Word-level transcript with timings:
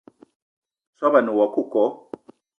Soobo 0.97 1.17
a 1.19 1.21
ne 1.23 1.31
woua 1.35 1.47
coco 1.53 1.83